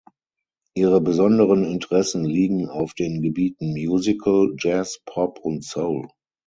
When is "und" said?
5.43-5.63